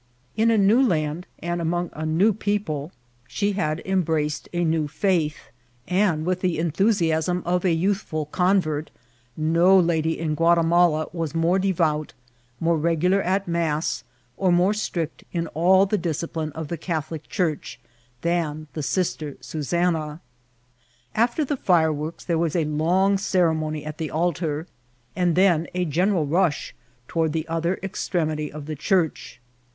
In 0.35 0.49
a 0.49 0.57
new 0.57 0.81
land 0.81 1.27
and 1.43 1.61
among 1.61 1.91
a 1.93 2.07
new 2.07 2.33
people, 2.33 2.91
she 3.27 3.53
tit 3.53 3.53
IMCIDBVTf 3.53 3.53
or 3.53 3.61
TRATKL. 3.61 3.65
had 3.67 3.81
embraced 3.85 4.49
a 4.51 4.63
new 4.65 4.85
&ith; 4.89 5.37
and, 5.87 6.25
with 6.25 6.41
the 6.41 6.57
aithiisiaflm 6.57 7.43
of 7.45 7.63
a 7.63 7.77
yoothfol 7.77 8.31
convert, 8.31 8.89
no 9.37 9.77
lady 9.77 10.17
in 10.17 10.33
Guatimala 10.35 11.05
was 11.13 11.35
more 11.35 11.59
derout, 11.59 12.13
more 12.59 12.77
regular 12.79 13.21
at 13.21 13.47
mass, 13.47 14.03
or 14.37 14.51
more 14.51 14.73
strict 14.73 15.23
in 15.31 15.45
all 15.49 15.85
die 15.85 15.97
diseipline 15.97 16.51
of 16.53 16.69
the 16.69 16.77
Catholic 16.79 17.29
Church 17.29 17.79
than 18.21 18.65
the 18.73 18.81
Sister 18.81 19.33
8a* 19.33 20.19
After 21.13 21.45
the 21.45 21.55
fireworks 21.55 22.23
there 22.25 22.39
was 22.39 22.55
a 22.55 22.65
long 22.65 23.19
ceremony 23.19 23.85
at 23.85 23.99
the 23.99 24.09
altar, 24.09 24.65
and 25.15 25.35
then 25.35 25.67
a 25.75 25.85
general 25.85 26.25
rash 26.25 26.73
toward 27.07 27.33
the 27.33 27.47
other 27.47 27.77
ex* 27.83 28.09
tremity 28.09 28.49
of 28.49 28.65
the 28.65 28.75
church. 28.75 29.39